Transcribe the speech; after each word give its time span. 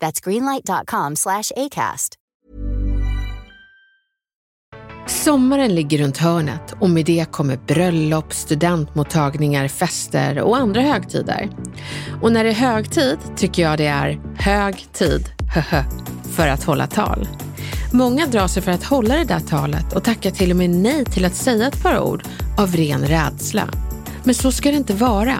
That's 0.00 0.20
greenlight.com 0.24 1.16
slash 1.16 1.52
ACAST. 1.56 2.14
Sommaren 5.06 5.74
ligger 5.74 5.98
runt 5.98 6.18
hörnet 6.18 6.74
och 6.80 6.90
med 6.90 7.04
det 7.04 7.32
kommer 7.32 7.56
bröllop, 7.56 8.32
studentmottagningar, 8.34 9.68
fester 9.68 10.40
och 10.40 10.56
andra 10.56 10.80
högtider. 10.80 11.50
Och 12.22 12.32
när 12.32 12.44
det 12.44 12.50
är 12.50 12.54
högtid 12.54 13.18
tycker 13.36 13.62
jag 13.62 13.78
det 13.78 13.86
är 13.86 14.20
hög 14.38 14.92
tid, 14.92 15.28
för 16.30 16.48
att 16.48 16.64
hålla 16.64 16.86
tal. 16.86 17.28
Många 17.92 18.26
drar 18.26 18.46
sig 18.46 18.62
för 18.62 18.72
att 18.72 18.84
hålla 18.84 19.16
det 19.16 19.24
där 19.24 19.40
talet 19.40 19.92
och 19.92 20.04
tackar 20.04 20.30
till 20.30 20.50
och 20.50 20.56
med 20.56 20.70
nej 20.70 21.04
till 21.04 21.24
att 21.24 21.34
säga 21.34 21.66
ett 21.68 21.82
par 21.82 22.00
ord 22.00 22.22
av 22.58 22.76
ren 22.76 23.06
rädsla. 23.06 23.68
Men 24.24 24.34
så 24.34 24.52
ska 24.52 24.70
det 24.70 24.76
inte 24.76 24.94
vara. 24.94 25.36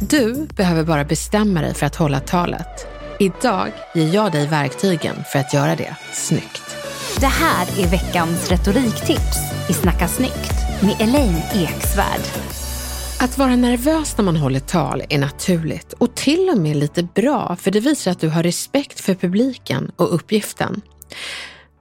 Du 0.00 0.46
behöver 0.56 0.84
bara 0.84 1.04
bestämma 1.04 1.60
dig 1.60 1.74
för 1.74 1.86
att 1.86 1.96
hålla 1.96 2.20
talet. 2.20 2.89
Idag 3.22 3.72
ger 3.94 4.14
jag 4.14 4.32
dig 4.32 4.46
verktygen 4.46 5.16
för 5.32 5.38
att 5.38 5.54
göra 5.54 5.76
det 5.76 5.96
snyggt. 6.12 6.76
Det 7.20 7.26
här 7.26 7.80
är 7.80 7.90
veckans 7.90 8.50
retoriktips 8.50 9.38
i 9.70 9.72
Snacka 9.72 10.08
snyggt 10.08 10.82
med 10.82 10.96
Elaine 11.00 11.42
Eksvärd. 11.54 12.20
Att 13.20 13.38
vara 13.38 13.56
nervös 13.56 14.16
när 14.16 14.24
man 14.24 14.36
håller 14.36 14.60
tal 14.60 15.02
är 15.08 15.18
naturligt 15.18 15.92
och 15.92 16.14
till 16.14 16.48
och 16.48 16.58
med 16.58 16.76
lite 16.76 17.02
bra 17.02 17.56
för 17.56 17.70
det 17.70 17.80
visar 17.80 18.10
att 18.10 18.20
du 18.20 18.28
har 18.28 18.42
respekt 18.42 19.00
för 19.00 19.14
publiken 19.14 19.90
och 19.96 20.14
uppgiften. 20.14 20.82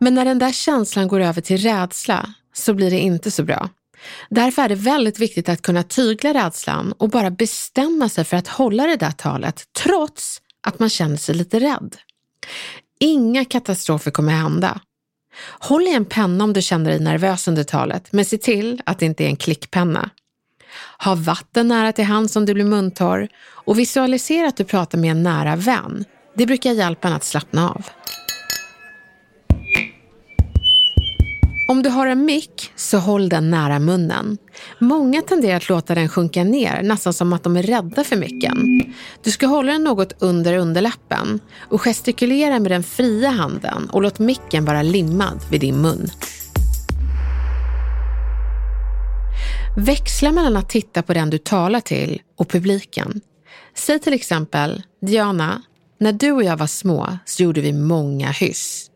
Men 0.00 0.14
när 0.14 0.24
den 0.24 0.38
där 0.38 0.52
känslan 0.52 1.08
går 1.08 1.20
över 1.20 1.40
till 1.40 1.58
rädsla 1.58 2.34
så 2.52 2.74
blir 2.74 2.90
det 2.90 2.98
inte 2.98 3.30
så 3.30 3.42
bra. 3.42 3.68
Därför 4.30 4.62
är 4.62 4.68
det 4.68 4.74
väldigt 4.74 5.18
viktigt 5.18 5.48
att 5.48 5.62
kunna 5.62 5.82
tygla 5.82 6.34
rädslan 6.34 6.92
och 6.98 7.10
bara 7.10 7.30
bestämma 7.30 8.08
sig 8.08 8.24
för 8.24 8.36
att 8.36 8.48
hålla 8.48 8.86
det 8.86 8.96
där 8.96 9.10
talet 9.10 9.62
trots 9.82 10.40
att 10.64 10.78
man 10.78 10.88
känner 10.88 11.16
sig 11.16 11.34
lite 11.34 11.60
rädd. 11.60 11.96
Inga 13.00 13.44
katastrofer 13.44 14.10
kommer 14.10 14.32
hända. 14.32 14.80
Håll 15.58 15.82
i 15.82 15.94
en 15.94 16.04
penna 16.04 16.44
om 16.44 16.52
du 16.52 16.62
känner 16.62 16.90
dig 16.90 17.00
nervös 17.00 17.48
under 17.48 17.64
talet, 17.64 18.12
men 18.12 18.24
se 18.24 18.38
till 18.38 18.82
att 18.86 18.98
det 18.98 19.06
inte 19.06 19.24
är 19.24 19.28
en 19.28 19.36
klickpenna. 19.36 20.10
Ha 21.04 21.14
vatten 21.14 21.68
nära 21.68 21.92
till 21.92 22.04
hands 22.04 22.36
om 22.36 22.46
du 22.46 22.54
blir 22.54 22.64
muntorr 22.64 23.28
och 23.44 23.78
visualisera 23.78 24.48
att 24.48 24.56
du 24.56 24.64
pratar 24.64 24.98
med 24.98 25.10
en 25.10 25.22
nära 25.22 25.56
vän. 25.56 26.04
Det 26.34 26.46
brukar 26.46 26.72
hjälpa 26.72 27.08
en 27.08 27.14
att 27.14 27.24
slappna 27.24 27.70
av. 27.70 27.86
Om 31.66 31.82
du 31.82 31.90
har 31.90 32.06
en 32.06 32.24
mick 32.24 32.72
så 32.76 32.98
håll 32.98 33.28
den 33.28 33.50
nära 33.50 33.78
munnen. 33.78 34.38
Många 34.78 35.22
tenderar 35.22 35.56
att 35.56 35.68
låta 35.68 35.94
den 35.94 36.08
sjunka 36.08 36.44
ner, 36.44 36.82
nästan 36.82 37.12
som 37.12 37.32
att 37.32 37.42
de 37.42 37.56
är 37.56 37.62
rädda 37.62 38.04
för 38.04 38.16
micken. 38.16 38.82
Du 39.22 39.30
ska 39.30 39.46
hålla 39.46 39.72
den 39.72 39.84
något 39.84 40.12
under 40.18 40.56
underläppen 40.56 41.40
och 41.58 41.80
gestikulera 41.80 42.58
med 42.58 42.70
den 42.70 42.82
fria 42.82 43.30
handen 43.30 43.88
och 43.92 44.02
låt 44.02 44.18
micken 44.18 44.64
vara 44.64 44.82
limmad 44.82 45.40
vid 45.50 45.60
din 45.60 45.82
mun. 45.82 46.10
Växla 49.76 50.32
mellan 50.32 50.56
att 50.56 50.68
titta 50.68 51.02
på 51.02 51.14
den 51.14 51.30
du 51.30 51.38
talar 51.38 51.80
till 51.80 52.22
och 52.36 52.48
publiken. 52.48 53.20
Säg 53.74 53.98
till 53.98 54.12
exempel, 54.12 54.82
Diana, 55.06 55.62
när 56.00 56.12
du 56.12 56.32
och 56.32 56.44
jag 56.44 56.56
var 56.56 56.66
små 56.66 57.18
så 57.24 57.42
gjorde 57.42 57.60
vi 57.60 57.72
många 57.72 58.30
hyss. 58.30 58.90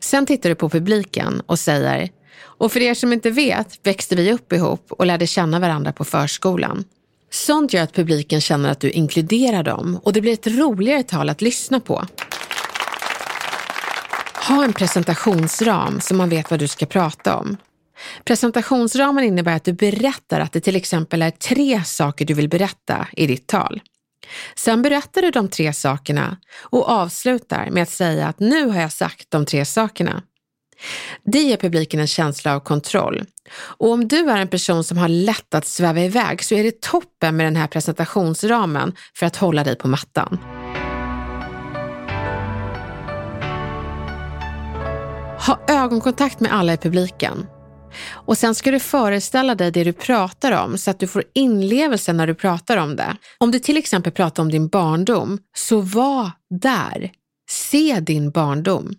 Sen 0.00 0.26
tittar 0.26 0.48
du 0.48 0.54
på 0.54 0.68
publiken 0.68 1.42
och 1.46 1.58
säger, 1.58 2.08
och 2.40 2.72
för 2.72 2.80
er 2.80 2.94
som 2.94 3.12
inte 3.12 3.30
vet 3.30 3.86
växte 3.86 4.16
vi 4.16 4.32
upp 4.32 4.52
ihop 4.52 4.92
och 4.92 5.06
lärde 5.06 5.26
känna 5.26 5.58
varandra 5.58 5.92
på 5.92 6.04
förskolan. 6.04 6.84
Sånt 7.30 7.72
gör 7.72 7.82
att 7.82 7.92
publiken 7.92 8.40
känner 8.40 8.70
att 8.70 8.80
du 8.80 8.90
inkluderar 8.90 9.62
dem 9.62 10.00
och 10.02 10.12
det 10.12 10.20
blir 10.20 10.32
ett 10.32 10.46
roligare 10.46 11.02
tal 11.02 11.28
att 11.28 11.42
lyssna 11.42 11.80
på. 11.80 12.06
Ha 14.48 14.64
en 14.64 14.72
presentationsram 14.72 16.00
så 16.00 16.14
man 16.14 16.28
vet 16.28 16.50
vad 16.50 16.60
du 16.60 16.68
ska 16.68 16.86
prata 16.86 17.36
om. 17.36 17.56
Presentationsramen 18.24 19.24
innebär 19.24 19.56
att 19.56 19.64
du 19.64 19.72
berättar 19.72 20.40
att 20.40 20.52
det 20.52 20.60
till 20.60 20.76
exempel 20.76 21.22
är 21.22 21.30
tre 21.30 21.82
saker 21.84 22.24
du 22.24 22.34
vill 22.34 22.48
berätta 22.48 23.06
i 23.12 23.26
ditt 23.26 23.46
tal. 23.46 23.80
Sen 24.56 24.82
berättar 24.82 25.22
du 25.22 25.30
de 25.30 25.48
tre 25.48 25.72
sakerna 25.72 26.36
och 26.60 26.88
avslutar 26.88 27.70
med 27.70 27.82
att 27.82 27.90
säga 27.90 28.26
att 28.26 28.40
nu 28.40 28.68
har 28.68 28.80
jag 28.80 28.92
sagt 28.92 29.30
de 29.30 29.44
tre 29.44 29.64
sakerna. 29.64 30.22
Det 31.24 31.38
ger 31.38 31.56
publiken 31.56 32.00
en 32.00 32.06
känsla 32.06 32.54
av 32.54 32.60
kontroll. 32.60 33.24
Och 33.54 33.92
om 33.92 34.08
du 34.08 34.30
är 34.30 34.36
en 34.36 34.48
person 34.48 34.84
som 34.84 34.98
har 34.98 35.08
lätt 35.08 35.54
att 35.54 35.66
sväva 35.66 36.00
iväg 36.00 36.44
så 36.44 36.54
är 36.54 36.64
det 36.64 36.80
toppen 36.80 37.36
med 37.36 37.46
den 37.46 37.56
här 37.56 37.66
presentationsramen 37.66 38.94
för 39.14 39.26
att 39.26 39.36
hålla 39.36 39.64
dig 39.64 39.76
på 39.76 39.88
mattan. 39.88 40.38
Ha 45.46 45.60
ögonkontakt 45.68 46.40
med 46.40 46.54
alla 46.54 46.72
i 46.72 46.76
publiken. 46.76 47.46
Och 48.12 48.38
sen 48.38 48.54
ska 48.54 48.70
du 48.70 48.80
föreställa 48.80 49.54
dig 49.54 49.70
det 49.70 49.84
du 49.84 49.92
pratar 49.92 50.64
om 50.64 50.78
så 50.78 50.90
att 50.90 51.00
du 51.00 51.06
får 51.06 51.24
inlevelse 51.34 52.12
när 52.12 52.26
du 52.26 52.34
pratar 52.34 52.76
om 52.76 52.96
det. 52.96 53.16
Om 53.38 53.50
du 53.50 53.58
till 53.58 53.76
exempel 53.76 54.12
pratar 54.12 54.42
om 54.42 54.50
din 54.50 54.68
barndom, 54.68 55.38
så 55.56 55.80
var 55.80 56.30
där. 56.50 57.10
Se 57.50 58.00
din 58.00 58.30
barndom. 58.30 58.94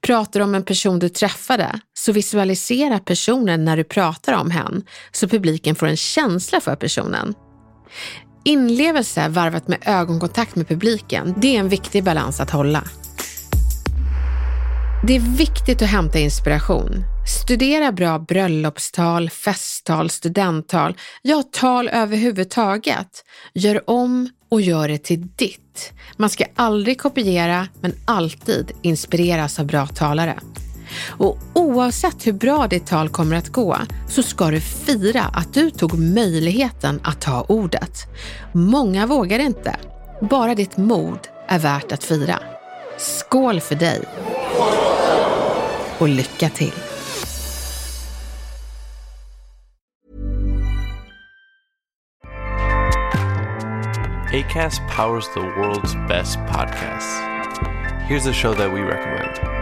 Pratar 0.00 0.40
du 0.40 0.44
om 0.44 0.54
en 0.54 0.64
person 0.64 0.98
du 0.98 1.08
träffade, 1.08 1.80
så 1.94 2.12
visualisera 2.12 2.98
personen 2.98 3.64
när 3.64 3.76
du 3.76 3.84
pratar 3.84 4.32
om 4.32 4.50
hen, 4.50 4.84
så 5.12 5.28
publiken 5.28 5.74
får 5.74 5.86
en 5.86 5.96
känsla 5.96 6.60
för 6.60 6.76
personen. 6.76 7.34
Inlevelse 8.44 9.28
varvat 9.28 9.68
med 9.68 9.78
ögonkontakt 9.86 10.56
med 10.56 10.68
publiken, 10.68 11.34
det 11.36 11.56
är 11.56 11.60
en 11.60 11.68
viktig 11.68 12.04
balans 12.04 12.40
att 12.40 12.50
hålla. 12.50 12.84
Det 15.06 15.16
är 15.16 15.20
viktigt 15.20 15.82
att 15.82 15.88
hämta 15.88 16.18
inspiration. 16.18 17.04
Studera 17.26 17.92
bra 17.92 18.18
bröllopstal, 18.18 19.30
festtal, 19.30 20.10
studenttal, 20.10 20.96
ja 21.22 21.42
tal 21.52 21.88
överhuvudtaget. 21.88 23.24
Gör 23.54 23.90
om 23.90 24.28
och 24.48 24.60
gör 24.60 24.88
det 24.88 24.98
till 24.98 25.26
ditt. 25.36 25.92
Man 26.16 26.30
ska 26.30 26.44
aldrig 26.56 27.00
kopiera, 27.00 27.68
men 27.80 27.92
alltid 28.04 28.72
inspireras 28.82 29.58
av 29.58 29.66
bra 29.66 29.86
talare. 29.86 30.38
Och 31.08 31.38
oavsett 31.54 32.26
hur 32.26 32.32
bra 32.32 32.66
ditt 32.66 32.86
tal 32.86 33.08
kommer 33.08 33.36
att 33.36 33.48
gå 33.48 33.76
så 34.08 34.22
ska 34.22 34.50
du 34.50 34.60
fira 34.60 35.22
att 35.22 35.54
du 35.54 35.70
tog 35.70 35.98
möjligheten 35.98 37.00
att 37.04 37.20
ta 37.20 37.44
ordet. 37.48 37.98
Många 38.52 39.06
vågar 39.06 39.38
inte. 39.38 39.76
Bara 40.20 40.54
ditt 40.54 40.76
mod 40.76 41.18
är 41.48 41.58
värt 41.58 41.92
att 41.92 42.04
fira. 42.04 42.38
Skål 42.98 43.60
för 43.60 43.74
dig! 43.74 44.02
Och 46.02 46.08
lycka 46.08 46.48
till! 46.48 46.72
ACAST 54.32 54.80
powers 54.88 55.28
the 55.34 55.40
world's 55.40 55.94
best 56.08 56.38
podcasts. 56.38 57.20
Here's 58.08 58.26
a 58.26 58.32
show 58.32 58.52
that 58.54 58.72
we 58.72 58.80
recommend. 58.80 59.61